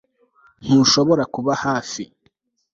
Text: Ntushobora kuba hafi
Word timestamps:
Ntushobora 0.63 1.23
kuba 1.33 1.51
hafi 1.63 2.03